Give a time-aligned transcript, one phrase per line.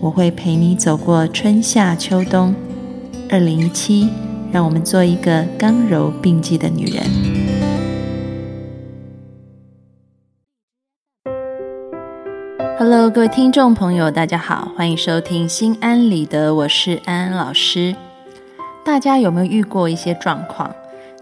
[0.00, 2.54] 我会陪你走过春夏秋冬。
[3.28, 4.08] 二零一七，
[4.52, 7.02] 让我们做一个刚柔并济的女人。
[12.78, 17.96] Hello，各位听众朋友，大家好，欢迎收听《心安理得》，我是安安老师。
[18.84, 20.72] 大家有没有遇过一些状况？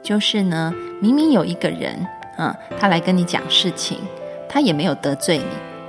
[0.02, 3.98] 就是呢，明明有一个人，嗯，他来跟你讲事情，
[4.46, 5.44] 他也没有得罪你，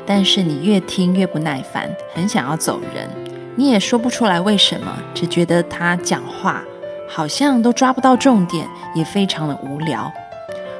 [0.07, 3.07] 但是你越听越不耐烦，很想要走人，
[3.55, 6.63] 你也说不出来为什么，只觉得他讲话
[7.09, 10.11] 好像都抓不到重点，也非常的无聊。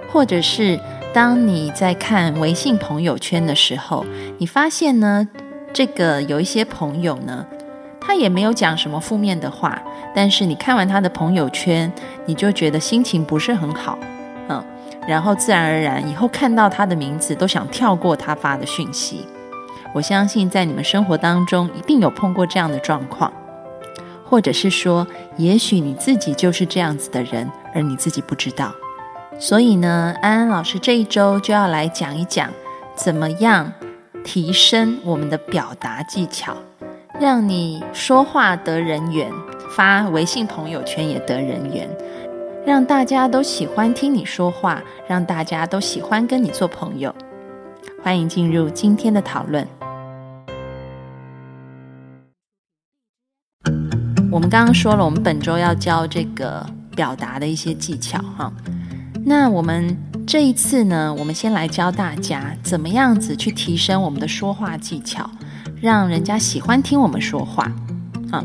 [0.09, 0.79] 或者是
[1.13, 4.05] 当你在看微信朋友圈的时候，
[4.37, 5.27] 你发现呢，
[5.73, 7.45] 这个有一些朋友呢。
[7.99, 9.81] 他也没有讲什么负面的话，
[10.15, 11.91] 但是你看完他的朋友圈，
[12.25, 13.99] 你就觉得心情不是很好，
[14.47, 14.63] 嗯，
[15.07, 19.25] 然后自然而然以后看到他的名字都想跳过他发的讯息。
[19.93, 23.31] 我相信在你们生活当中一定有碰过这样的状况，
[24.25, 28.71] 或者是说，也许你自己就是这样子的人，而你自己不知道。
[29.39, 32.49] 所以呢，安安老师这一周就要来讲一讲，
[32.95, 33.71] 怎么样
[34.23, 36.53] 提升我们的表达技巧。
[37.19, 39.31] 让你说话得人缘，
[39.75, 41.89] 发微信朋友圈也得人缘，
[42.67, 47.15] 让大家都喜欢听你说话，让大家都喜欢跟你做朋友。
[48.03, 49.65] 欢迎进入今天的讨论。
[54.29, 56.61] 我们刚刚说了，我们本周要教这个
[56.93, 58.51] 表达的一些技巧哈。
[59.25, 65.29] 那我们这一次呢，我们先来教大家怎么样子去提升我们的说话技巧。
[65.79, 67.71] 让人家喜欢听我们说话，
[68.29, 68.43] 啊，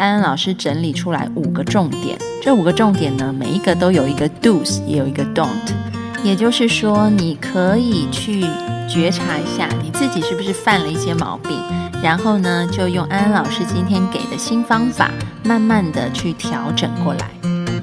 [0.00, 2.16] 安安老师整理出来五个重点。
[2.42, 5.46] 这五个重点呢，每一个都有一个 do's，也有一个 don't。
[6.24, 8.40] 也就是说，你可以去
[8.88, 11.54] 觉察一下你自己是不是犯了一些毛病，
[12.02, 15.10] 然后呢，就用安安老师今天给的新方法，
[15.44, 17.30] 慢慢的去调整过来。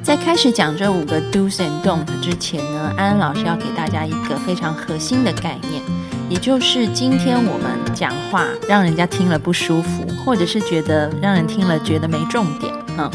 [0.01, 5.83] 在开始讲这五个 do's and don't 之前呢，安安老师要给大家一个非常核心的概念。
[6.29, 13.09] 也就是今天我们讲话让人家听了不舒服，或者是觉得让人听了觉得没重点，嗯，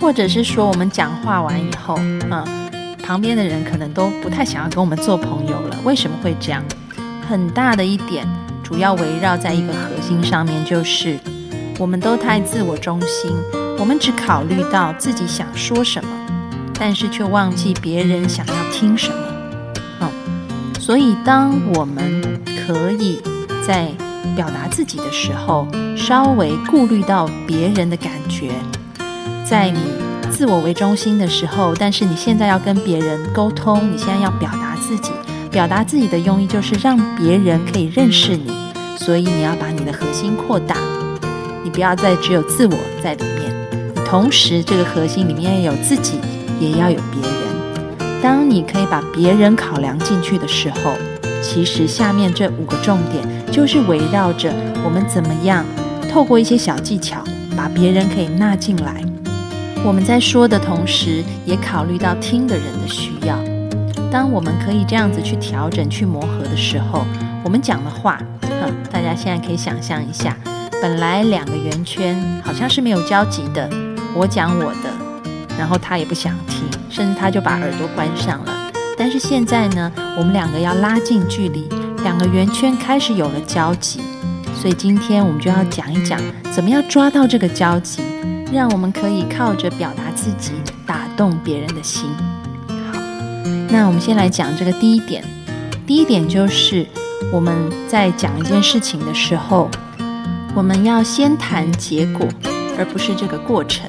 [0.00, 2.44] 或者是说我们讲话完以后，嗯，
[3.02, 5.76] 旁边的人可能都不太想要跟我们做朋友了。
[5.84, 6.62] 为什么会这样？
[7.28, 8.26] 很大的一点，
[8.64, 11.18] 主要围绕在一个核心上面，就是
[11.78, 13.30] 我们都太自我中心，
[13.78, 16.10] 我们只考虑到自己想说什么，
[16.76, 19.16] 但是却忘记别人想要听什么，
[20.00, 20.10] 嗯，
[20.80, 22.22] 所以当我们
[22.66, 23.20] 可以
[23.64, 23.92] 在
[24.34, 28.50] 表达自己的时候，稍微顾虑到别人的感觉。
[29.48, 29.78] 在你
[30.32, 35.12] 自我为中心的时候，但是你现在要跟别人沟通，你现在要表达自己，
[35.50, 38.52] 表达自己的用意就是让别人可以认识你。
[38.98, 40.76] 所以你要把你的核心扩大，
[41.62, 46.18] 你不要再只有自我在里面，同时这个核心里面有自己，
[46.58, 48.20] 也要有别人。
[48.20, 50.92] 当你可以把别人考量进去的时候。
[51.48, 54.52] 其实下面这五个重点就是围绕着
[54.84, 55.64] 我们怎么样
[56.10, 57.22] 透过一些小技巧
[57.56, 59.00] 把别人可以纳进来。
[59.84, 63.38] 我们在说的同时，也考虑到听的人的需要。
[64.10, 67.06] 当我们可以这样子去调整、去磨合的时候，
[67.44, 68.20] 我们讲的话，
[68.60, 70.36] 哼，大家现在可以想象一下，
[70.82, 73.70] 本来两个圆圈好像是没有交集的，
[74.14, 74.90] 我讲我的，
[75.56, 78.55] 然后他也不想听，甚至他就把耳朵关上了。
[78.98, 81.68] 但是现在呢，我们两个要拉近距离，
[82.02, 84.00] 两个圆圈开始有了交集，
[84.60, 86.20] 所以今天我们就要讲一讲，
[86.50, 88.02] 怎么样抓到这个交集，
[88.52, 90.52] 让我们可以靠着表达自己
[90.86, 92.08] 打动别人的心。
[92.68, 92.98] 好，
[93.68, 95.22] 那我们先来讲这个第一点，
[95.86, 96.86] 第一点就是
[97.32, 97.54] 我们
[97.86, 99.68] 在讲一件事情的时候，
[100.54, 102.26] 我们要先谈结果，
[102.78, 103.88] 而不是这个过程。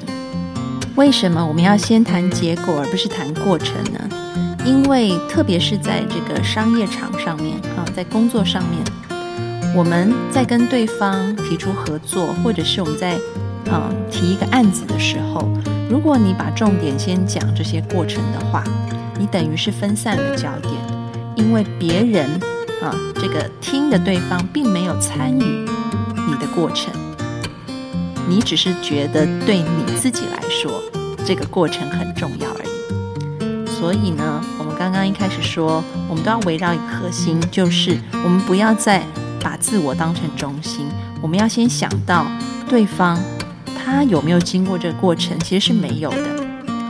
[0.96, 4.27] 为什么我们要先谈结果，而不是谈过程呢？
[4.64, 13.18] 因为特别是在这个商业场上面，啊，在工作上面，我们在跟对方提出合作，或者是我们在，
[13.72, 15.48] 嗯，提一个案子的时候，
[15.88, 18.62] 如果你把重点先讲这些过程的话，
[19.18, 20.74] 你等于是分散了焦点，
[21.34, 22.28] 因为别人，
[22.82, 25.42] 啊，这个听的对方并没有参与
[26.26, 26.92] 你的过程。
[28.28, 30.82] 你只是觉得对你自己来说，
[31.24, 32.57] 这个过程很重要。
[33.78, 39.04] 所以呢，我们刚刚一开始说，我们都要围绕一个核心，就是我们不要再
[39.40, 40.88] 把自我当成中心，
[41.22, 42.26] 我们要先想到
[42.68, 43.16] 对方
[43.64, 46.26] 他有没有经过这个过程，其实是没有的。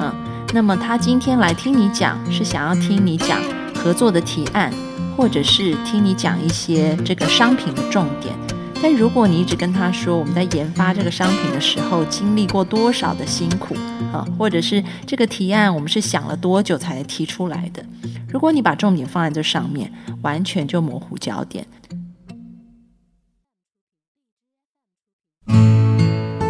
[0.00, 0.12] 嗯，
[0.54, 3.38] 那么他今天来听你讲，是想要听你讲
[3.74, 4.72] 合作的提案，
[5.14, 8.34] 或者是听你讲一些这个商品的重点。
[8.80, 13.74] 但如果你一直跟他说我们在研发这个商品的时候经历过多少的辛苦
[14.12, 17.84] 啊，或者是这个提案我们是想了多久才提出来的，
[18.30, 19.92] 如果你把重点放在这上面，
[20.22, 21.66] 完全就模糊焦点。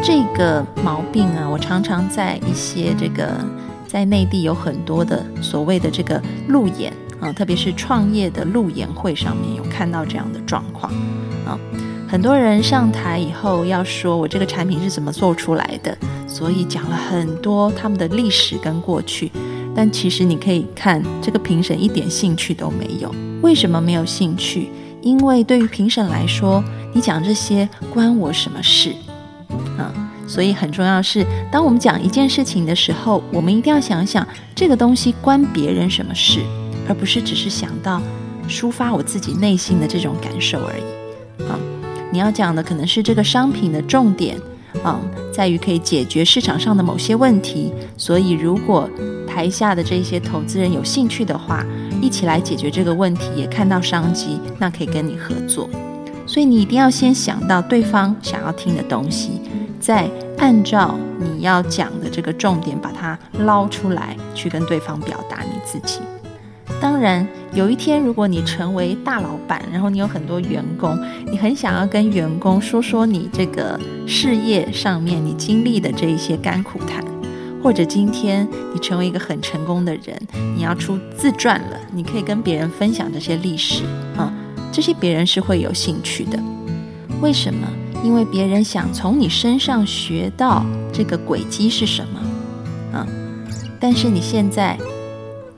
[0.04, 3.44] 这个毛病啊，我常常在一些这个
[3.86, 10.92] 在内地有很多的所谓的这个路演啊，特别是创业的路演会上面有看到这样的状况
[11.46, 11.58] 啊。
[12.10, 15.96] 很多人上台以后要说我这个产品是怎么做出来的，
[16.26, 19.30] 所以讲了很多他们的历史跟过去。
[19.76, 23.14] 但其实你可以看这个评审一点兴趣都没有。
[23.42, 24.70] 为什么没有兴趣？
[25.02, 26.64] 因为对于评审来说，
[26.94, 28.94] 你讲这些关我什么事？
[29.76, 29.92] 啊，
[30.26, 36.40] 所以很重要是，当我们讲一件事情的时候，我们一定要想想这个东西关别人什么事，
[36.88, 38.00] 而不是只是想到
[38.48, 41.44] 抒发我自己内心的这种感受而已。
[41.44, 41.77] 啊。
[42.10, 44.36] 你要讲的可能是这个商品的重点，
[44.82, 45.00] 啊，
[45.32, 47.72] 在于可以解决市场上的某些问题。
[47.96, 48.88] 所以，如果
[49.26, 51.64] 台下的这些投资人有兴趣的话，
[52.00, 55.68] 一起来解决这个问题，也看到商机，那可以跟你合作。
[56.26, 59.40] 所以，你一定要先想到对方想要听的东西，
[59.78, 60.08] 再
[60.38, 66.00] 按照你要讲的这个重点，把它捞出来，去跟对方表达你自己。
[66.80, 70.96] 当然，有一天如果你成为大老板，然后你有很多员工，
[71.28, 77.04] 你很想要跟员工说说你这个事业上面你经历的这一些甘苦谈，
[77.60, 80.16] 或者今天你成为一个很成功的人，
[80.56, 83.82] 你要出自传了，你可以跟别人分享这些历史
[84.16, 84.32] 啊，
[84.70, 86.38] 这些别人是会有兴趣的。
[87.20, 87.66] 为什么？
[88.04, 92.20] 因为别人想从你身上学到这个轨迹是什么
[92.96, 93.04] 啊？
[93.80, 94.78] 但是你现在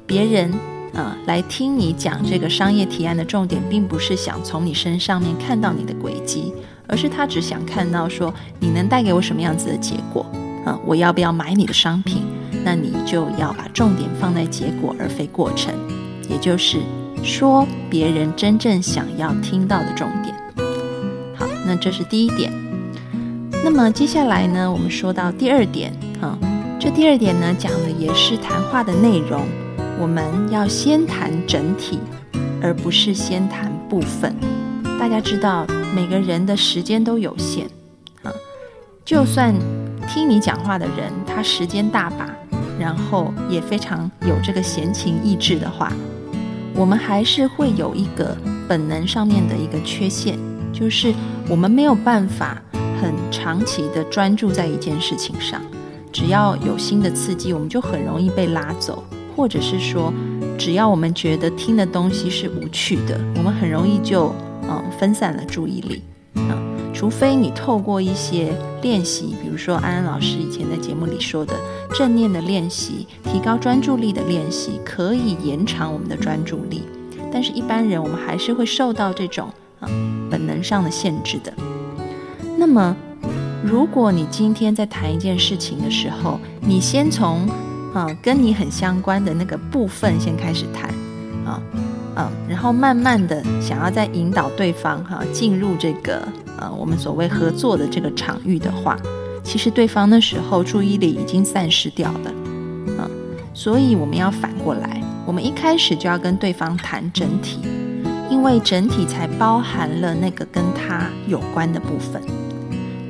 [0.06, 0.50] 别人。
[0.94, 6.52] 啊，来听你讲这个商业提案的重点，并不是想从你身上面看到你的轨迹，
[6.86, 10.26] 而是他只想看到说你能带给我什么样子的结果。
[10.66, 12.22] 啊，我要不要买你的商品？
[12.64, 15.72] 那你就要把重点放在结果而非过程，
[16.28, 16.78] 也就是
[17.22, 20.34] 说别人真正想要听到的重点。
[21.34, 22.52] 好，那这是第一点。
[23.64, 25.92] 那么接下来呢，我们说到第二点。
[26.20, 26.36] 啊，
[26.78, 29.46] 这第二点呢，讲的也是谈话的内容。
[29.98, 31.98] 我们要先谈整体，
[32.62, 34.34] 而不是先谈部分。
[34.98, 37.66] 大家知道，每个人的时间都有限
[38.22, 38.32] 啊。
[39.04, 39.54] 就算
[40.08, 42.28] 听你讲话的人，他时间大把，
[42.78, 45.92] 然后也非常有这个闲情逸致的话，
[46.74, 48.36] 我们还是会有一个
[48.68, 50.38] 本能上面的一个缺陷，
[50.72, 51.14] 就是
[51.48, 52.60] 我们没有办法
[53.00, 55.60] 很长期的专注在一件事情上。
[56.12, 59.02] 只要有新的刺激，我们就很容易被拉走。
[59.40, 60.12] 或者是说，
[60.58, 64.34] 只要我们觉得听的东西是无趣的，我们很容易就
[64.64, 66.02] 嗯分散了注意力
[66.34, 66.52] 啊。
[66.92, 68.52] 除非你透过一些
[68.82, 71.54] 练习，比如说安安老师以前在节目里说的
[71.94, 76.82] 正念的练习，提高专注力的练习，可以延长我们的专注力。
[77.32, 79.48] 但是，一般人我们还是会受到这种
[79.80, 79.88] 啊
[80.30, 81.50] 本能上的限制的。
[82.58, 82.94] 那么，
[83.64, 87.48] 如果你今天在谈一件事情的时候，你先从
[87.92, 90.88] 啊，跟你很相关的那个部分先开始谈，
[91.44, 91.60] 啊，
[92.16, 96.22] 嗯，然后慢慢的想要再引导对方哈进入这个
[96.56, 98.96] 呃我们所谓合作的这个场域的话，
[99.42, 102.30] 其实对方那时候注意力已经散失掉了，
[102.96, 103.10] 啊，
[103.52, 107.58] 所以我们要反过来，我们一开始就要跟对方谈整体，
[108.30, 112.22] 因为整体才包含了那个跟他有关的部分，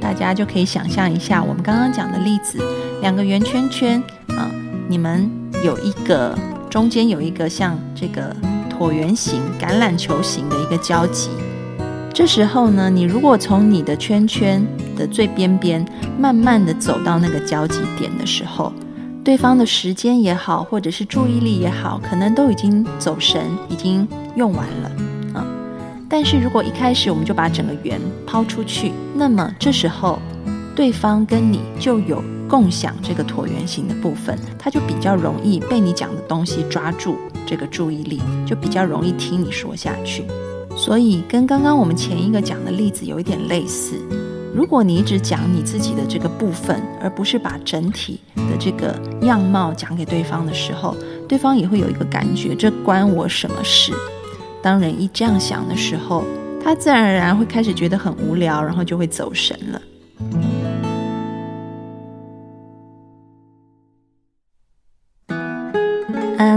[0.01, 2.59] 大家就可以想象一下我们刚刚讲的例子，
[3.03, 4.51] 两个圆圈圈啊。
[4.91, 5.31] 你们
[5.65, 6.37] 有一个
[6.69, 8.35] 中间有一个像这个
[8.69, 11.31] 椭圆形、橄榄球形的一个交集，
[12.13, 14.67] 这时候呢，你如果从你的圈圈
[14.97, 15.87] 的最边边
[16.19, 18.73] 慢慢的走到那个交集点的时候，
[19.23, 24.91] 对方的时间也好，或者是注意力也好，可能都已经走神，已经用完了
[25.35, 25.47] 啊。
[26.09, 30.19] 但是如果一开始我们就把整个圆抛出去，那么这时候
[30.75, 32.21] 对方跟你就有。
[32.51, 37.17] 共享这个椭圆形的部分，它就比较容易被你讲的东西抓住
[37.47, 40.25] 这个注意力，就比较容易听你说下去。
[40.77, 43.95] 所以跟刚刚我们前一个讲的例子有一点类似。
[44.53, 50.97] 如果你一直讲你自己的这个部分，而不是把整体的这个样貌讲给对方的时候，
[51.29, 53.93] 对方也会有一个感觉，这关我什么事？
[54.61, 56.25] 当人一这样想的时候，
[56.63, 59.81] 他自然而然会开始觉得很无聊，然后就会走神了。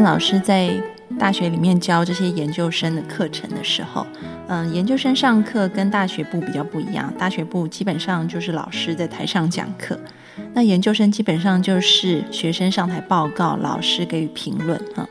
[0.04, 0.70] 老师在
[1.18, 4.06] 大学里面教这些研究生的课程的时候，
[4.48, 7.12] 嗯，研究生上课跟大学部比较不一样。
[7.18, 9.98] 大学部基本上就是老师在台上讲课，
[10.54, 14.78] 那研究生基本上就是学生上台报告，老师给予评论。
[14.94, 15.08] 哈，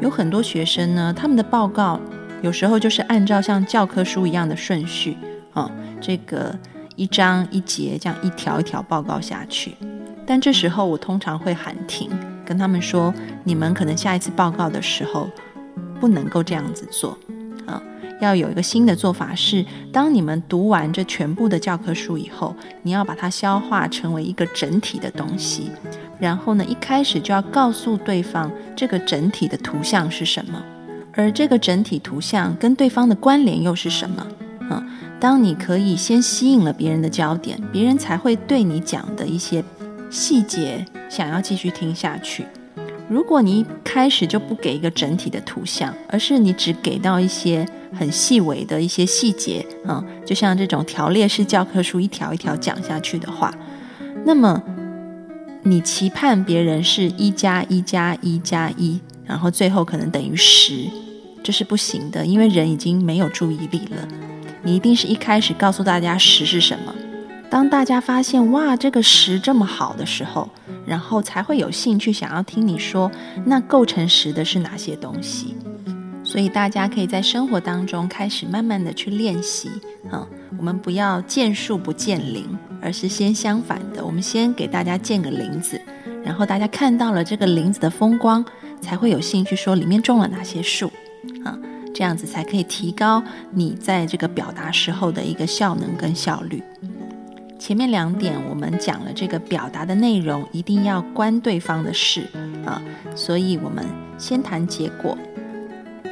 [0.00, 2.00] 有很多学生呢，他们的报告
[2.42, 5.16] 有时候就是按照像教科书一样的顺序，
[5.52, 5.70] 啊，
[6.00, 6.58] 这个
[6.96, 9.76] 一章一节这样一条一条报告下去。
[10.26, 12.10] 但这时候我通常会喊停。
[12.44, 13.12] 跟他们说，
[13.44, 15.28] 你们可能下一次报告的时候
[16.00, 17.16] 不能够这样子做
[17.66, 17.82] 啊，
[18.20, 25.70] 要有一个新的做法是，当你们读完这全部的教科书以后，你要把它消化成为一个整体的东西，
[26.18, 30.62] 然后呢，一开始就要告诉对方这个整体的图像是什么，
[31.12, 34.26] 而这个整体图像跟对方的关联又是什么
[34.68, 34.84] 啊？
[35.20, 39.64] 当你可以先吸引了别人的焦点，别人才会对你讲的一些。
[40.10, 42.46] 细节想要继续听下去。
[43.06, 53.52] 如果你一开始就不给一个整体的图像，而是你只给到一些很细微的一些细节啊，就像这种条列式教科书一条一条讲下去的话，
[54.24, 54.62] 那么
[55.64, 60.86] 你期盼别人是一加一加一加一，然后最后可能等于十，
[61.42, 64.08] 这是不行的，因为人已经没有注意力了。
[64.62, 66.94] 你一定是一开始告诉大家十是什么。
[67.52, 70.48] 当大家发现哇，这个十这么好的时候，
[70.86, 73.12] 然后才会有兴趣想要听你说，
[73.44, 75.54] 那构成十的是哪些东西？
[76.24, 79.68] 所以大家可以在生活当中开始慢慢的去练习
[80.10, 80.26] 啊。
[80.56, 82.46] 我们不要见树不见林，
[82.80, 85.78] 而是先相反的，我们先给大家建个林子，
[86.24, 88.42] 然后大家看到了这个林子的风光，
[88.80, 90.90] 才会有兴趣说里面种了哪些树
[91.44, 91.58] 啊，
[91.94, 96.62] 这样子才可以提高你在这个表达时候的一个效能跟效率。
[97.64, 102.26] 前面两点我们讲了，这个表达的内容一定要关对方的事
[102.66, 102.82] 啊，
[103.14, 103.86] 所以我们
[104.18, 105.16] 先谈结果，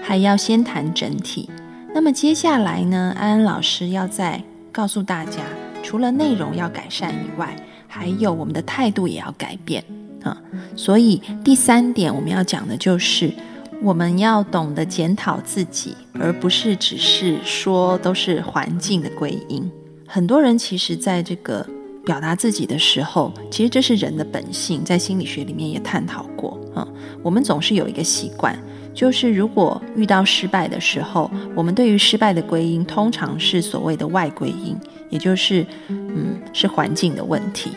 [0.01, 1.51] 还要先谈整体。
[1.93, 4.41] 那么接下来呢，安安老师要再
[4.71, 5.43] 告诉大家，
[5.83, 7.57] 除了内容要改善以外，
[7.89, 9.83] 还有我们的态度也要改变
[10.23, 10.41] 啊。
[10.77, 13.29] 所以第三点我们要讲的就是，
[13.83, 19.69] 我们要懂得检讨自己，而不是只是说都是环境的归因。
[20.13, 21.65] 很多人其实在这个
[22.05, 26.85] 表达自己的时候，其实这是人的本性，在心理学里面也探讨过啊。
[27.23, 28.59] 我们总是有一个习惯，
[28.93, 34.77] 就是如果遇到失败的时候，我们对于失败的归因通常是所谓的外归因，
[35.11, 37.71] 也就是嗯，是环境的问题，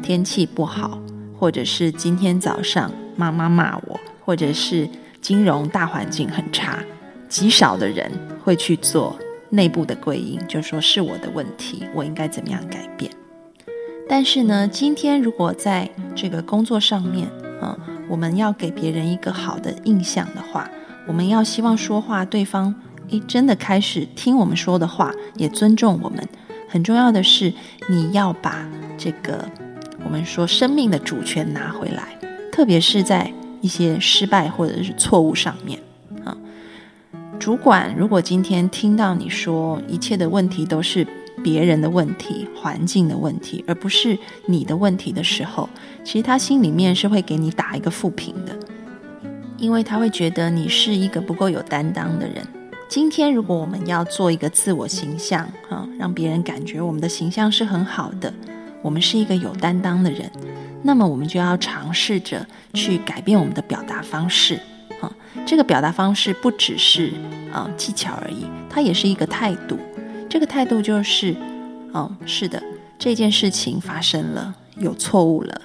[0.00, 0.96] 天气不好，
[1.36, 4.88] 或者是今天早上妈妈骂我，或者是
[5.20, 6.78] 金融大环境很差，
[7.28, 8.08] 极少的人
[8.44, 9.18] 会去做。
[9.50, 13.10] 内部的归因，就是说是我的问题，我应该怎么样改变？
[14.08, 17.28] 但是呢，今天如果在这个工作上面，
[17.60, 17.76] 啊，
[18.08, 20.68] 我们要给别人一个好的印象的话，
[21.06, 22.74] 我们要希望说话对方，
[23.10, 26.26] 诶，真的开始听我们说的话，也尊重我们。
[26.68, 27.52] 很重要的是，
[27.88, 29.44] 你要把这个
[30.04, 32.16] 我们说生命的主权拿回来，
[32.52, 35.78] 特别是在一些失败或者是错误上面。
[37.40, 41.06] 主管如果今天听到你说一切的问题都是
[41.42, 45.66] 别人的问题、环境的问题，而不是你的问题的时候，
[46.04, 48.54] 其实他心里面是会给你打一个负评的，
[49.56, 52.46] 因为他会觉得你是一个不够有担当的人。
[52.90, 58.30] 今天如果我们要做一个自我形象啊，让别人感觉我们的形象是很好的，
[58.82, 60.30] 我们是一个有担当的人，
[60.82, 64.60] 那么我们就要尝试着去改变我们的表达方式。
[65.00, 65.12] 啊，
[65.46, 67.12] 这个表达方式不只是
[67.52, 69.78] 啊技巧而已，它也是一个态度。
[70.28, 71.34] 这个态度就是，
[71.92, 72.62] 嗯，是的，
[72.98, 75.60] 这件事情发生了，有错误了，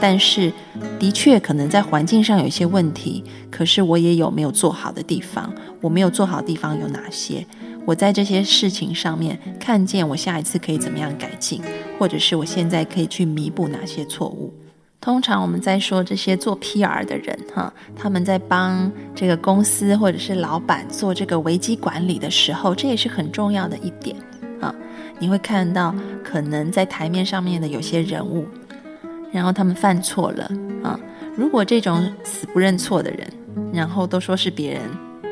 [0.00, 0.52] 但是
[0.98, 5.52] 的确可能在环境上有一些问题，可是我也有没有做好的地方。
[5.80, 7.46] 我没有做好的地方有哪些？
[7.86, 11.62] 我在这些事情上面看见，我下一次可以怎么样改进，
[11.98, 14.52] 或者是我现在可以去弥补哪些错误。
[15.00, 24.16] 通常我们在说这些做 PR 的人，哈，他们在帮这个公司或者是老板做这个危机管理的时候，这也是很重要的一点
[24.60, 24.74] 啊。
[25.20, 28.44] 你会看到，可能在台面上面的有些人物，
[29.32, 30.50] 然后他们犯错了
[30.82, 30.98] 啊。
[31.36, 33.26] 如果这种死不认错的人，
[33.72, 34.82] 然后都说是别人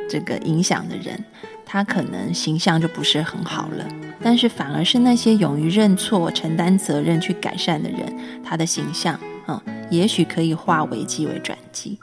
[0.08, 1.22] 这个影响的人，
[1.64, 3.84] 他可能形象就不是很好了。
[4.22, 9.18] 但是反而是那些勇于认错、承担责任去改善的人，他的形象，
[9.90, 11.98] 也许可以化危机为转机。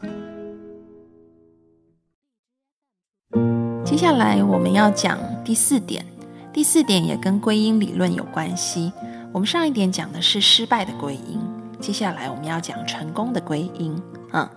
[3.83, 6.05] 接下来我们要讲第四点，
[6.51, 8.91] 第四点也跟归因理论有关系。
[9.31, 11.39] 我们上一点讲的是失败的归因，
[11.79, 13.95] 接下来我们要讲成功的归因。
[14.31, 14.49] 啊，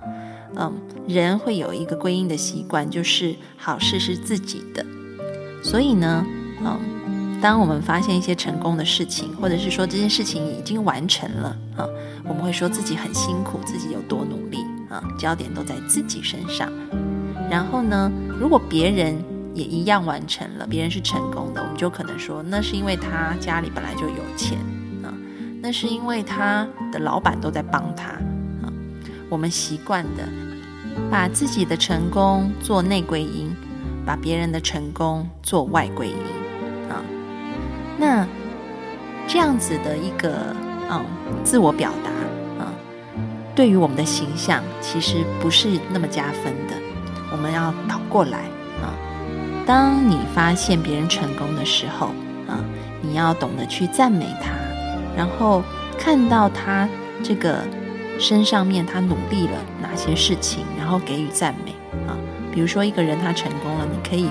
[0.55, 0.73] 嗯，
[1.07, 4.85] 人会有一个归因的习惯，就是好事是自己的，
[5.63, 6.25] 所以呢，
[6.61, 6.96] 嗯。
[7.47, 11.87] 当我们发现一些成功的事情，或者是说这件事情已经完成了啊，
[12.25, 14.59] 我们会说自己很辛苦，自己有多努力
[14.91, 16.69] 啊，焦点都在自己身上。
[17.49, 18.11] 然后呢，
[18.41, 19.17] 如果别人
[19.55, 24.59] 也一样完成了，别人是成功的，我们就可能说那是因为他家里本来就有钱
[25.05, 25.15] 啊，
[25.63, 28.73] 那是因为他的老板都在帮他啊。
[29.29, 30.29] 我们习惯的
[31.09, 33.55] 把自己的成功做内归因，
[34.05, 36.46] 把别人的成功做外归因。
[37.99, 38.27] 那
[39.27, 40.55] 这样子的一个
[40.91, 41.05] 嗯
[41.43, 42.73] 自我表达啊，
[43.55, 46.75] 对于我们的形象其实不是那么加分的。
[47.33, 48.39] 我们要倒过来
[48.83, 48.95] 啊，
[49.67, 52.09] 当你发现别人成功的时候
[52.47, 52.63] 啊，
[53.03, 54.53] 你要懂得去赞美他，
[55.17, 55.63] 然后
[55.99, 56.89] 看到他
[57.23, 57.63] 这个
[58.21, 61.73] 身上面他努力了哪些事情，然后给予赞美
[62.07, 62.17] 啊。
[62.53, 64.31] 比如说一个人他成功了，你可以。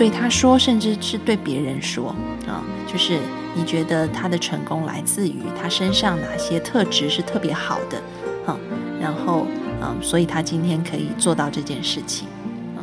[0.00, 2.16] 对他说，甚至是对别人说
[2.48, 3.18] 啊，就是
[3.54, 7.98] 你觉得他的成功来自于他身上哪些特质是特别好的
[8.46, 8.56] 啊？
[8.98, 9.46] 然后
[9.82, 12.26] 嗯，所以他今天可以做到这件事情
[12.74, 12.80] 啊。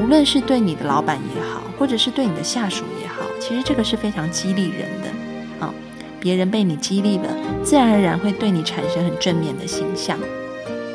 [0.00, 5.74] 无论是对你的老板也好，或者是对你的下属也好，其实这个是非常激励人的啊。
[6.20, 7.34] 别人被你激励了，
[7.64, 10.16] 自然而然会对你产生很正面的形象。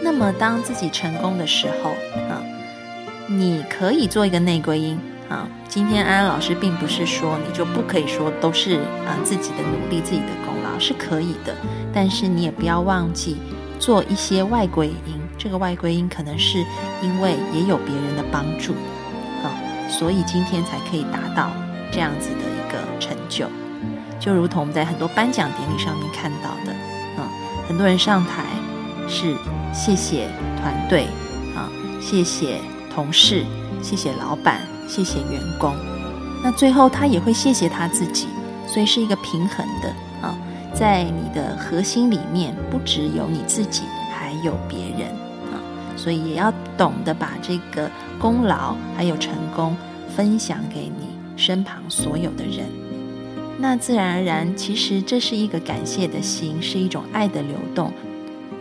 [0.02, 1.90] 那么当自己成功的时候
[2.30, 2.42] 啊，
[3.28, 4.98] 你可以做一个内归因。
[5.30, 11.56] 啊，今天安安老师并不是说你就不可以说都是啊自己的努力、自己的功劳是可以的，
[11.94, 13.38] 但是你也不要忘记
[13.80, 15.20] 做一些外归因。
[15.38, 16.58] 这个外归因可能是
[17.02, 18.74] 因为也有别人的帮助
[19.44, 19.54] 啊，
[19.88, 21.52] 所以今天才可以达到
[21.92, 23.46] 这样子的一个成就。
[24.20, 26.74] 就如同我们在很多颁奖典礼上面看到的，
[27.22, 27.30] 啊，
[27.68, 28.44] 很多人上台
[29.08, 29.34] 是
[29.74, 30.28] 谢谢
[30.60, 31.06] 团队
[31.56, 31.70] 啊，
[32.02, 32.58] 谢谢
[32.94, 33.46] 同事，
[33.82, 34.79] 谢谢老板。
[34.90, 35.76] 谢谢员工，
[36.44, 38.28] 那最后他也会谢谢他自己，
[38.68, 39.90] 所以是一个平衡的
[40.28, 40.36] 啊，
[40.74, 45.10] 在你的核心里面，不只有你自己，还有别人
[45.54, 45.62] 啊，
[45.96, 49.78] 所以也要懂得把这个功劳还有成功
[50.16, 52.66] 分享给你身旁所有的人，
[53.60, 57.94] 那自然而然，其实这是一个感谢的心，是一种爱的流动。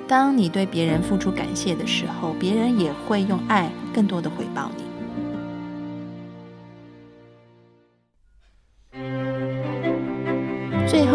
[0.06, 4.87] 当你对别人付出感谢的时候，别人也会用爱更多的回报你。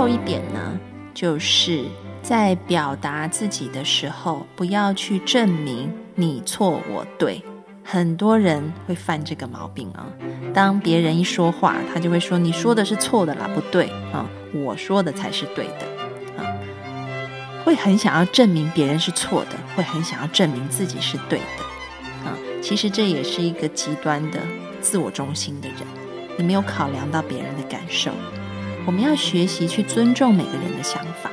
[0.03, 0.77] 后一点呢，
[1.13, 1.85] 就是
[2.21, 7.41] 在表达自己的时候，不要去证明你错我对。
[7.85, 10.05] 很多人会犯这个毛病啊。
[10.53, 15.87] 当别人一说话，他就会说：“你说的是错的啦，不对啊，我说的才是对的。”
[16.43, 16.51] 啊，
[17.63, 22.29] 会很想要证明别人是错的，会很想要证明自己是对的。
[22.29, 24.39] 啊，其实这也是一个极端的
[24.81, 25.77] 自我中心的人，
[26.37, 28.11] 你没有考量到别人的感受。
[28.85, 31.31] 我们要学习去尊重每个人的想法。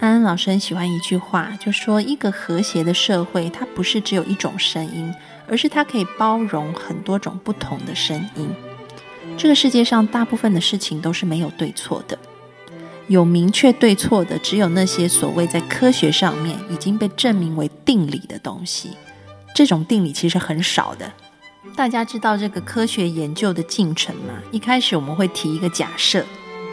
[0.00, 5.12] 安安老师很喜欢一句话，就说一个和谐的社会，它不是只有一种声音，
[5.46, 8.48] 而是它可以包容很多种不同的声音。
[9.36, 12.18] 这个世界上大部分的事情都是没有对错的，
[13.08, 18.92] 有明确对错的，只有那些所谓在科学上面已经被证明为定理的东西。
[19.54, 21.12] 这种定理其实很少的。
[21.78, 24.34] 大家知道这个科学研究的进程吗？
[24.50, 26.24] 一开始我们会提一个假设，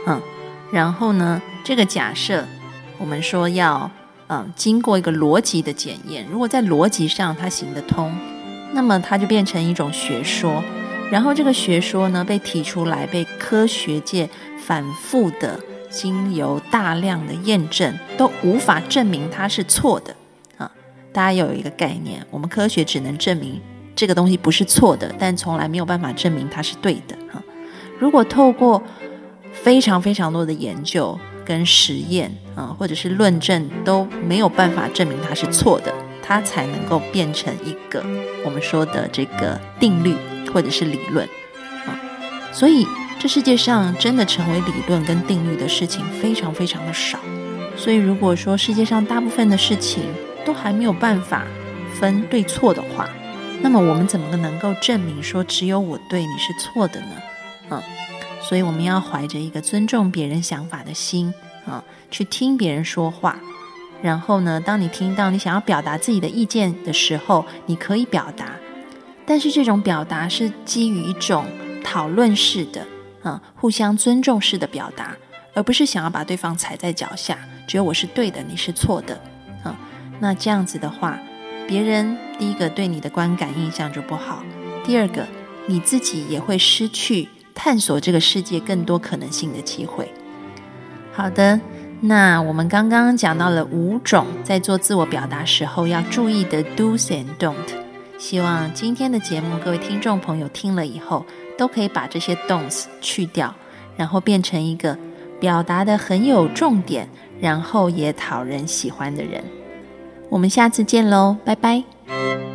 [0.08, 0.20] 嗯，
[0.72, 2.44] 然后呢，这个假设
[2.98, 3.92] 我们说要
[4.26, 8.12] 嗯经过一个逻辑的检验，如果在逻辑上它行得通，
[8.74, 10.64] 那么它就变成一种学说，
[11.12, 20.16] 然后这个学说呢被提出来，被科学界反复的经由大量的验证，都无法证明它是错的
[20.58, 20.72] 啊！
[21.14, 23.62] 大家要有一个概念，我们科学只能证明。
[23.96, 27.42] 这个东西不是错的，但从来没有办法证明它是对的哈。
[27.98, 28.82] 如果透过
[29.54, 38.04] 非常非常多的研究跟实验啊，或者是论证都没有办法证明它是错的，它才能够变成一个
[38.44, 40.14] 我们说的这个定律
[40.54, 41.26] 或者是理论
[41.86, 41.96] 啊。
[42.52, 42.86] 所以
[43.18, 47.18] 这世界上真的成为理论跟定律的事情非常非常的少。
[47.78, 50.04] 所以如果说世界上大部分的事情
[50.46, 51.44] 都还没有办法
[51.94, 53.10] 分对错的话，
[53.62, 57.08] 那么我们怎么能够证明说只有我对你是错的呢？
[57.70, 57.82] 嗯，
[58.42, 61.34] 所以我们要怀着一个尊重别人想法的心
[61.66, 63.40] 啊，去听别人说话。
[64.02, 68.52] 然后呢，当你听到你想要表达自己的意见的时候，你可以表达，
[69.26, 71.46] 但是这种表达是基于一种
[71.84, 72.86] 讨论式的
[73.24, 75.16] 啊，互相尊重式的表达，
[75.56, 79.20] 而不是想要把对方踩在脚下，只有我是对的，你是错的
[79.64, 79.76] 啊。
[80.20, 81.18] 那这样子的话，
[81.68, 84.44] 别人第一个对你的观感印象就不好，
[84.84, 85.26] 第二个
[85.68, 90.12] 你自己也会失去探索这个世界更多可能性的机会。
[91.12, 91.60] 好的。
[92.02, 97.56] 那我们刚刚讲到了五种在做自我表达时候要注意的 do's and don't，
[98.20, 101.26] 希望今天的节目各位听众朋友听了以后，
[101.58, 103.56] 都可以把这些 don'ts 去掉，
[103.96, 104.96] 然后变成一个
[105.40, 109.42] 表达的很有重点，然后也讨人喜欢的人。
[110.36, 112.55] 我们下次见喽拜拜。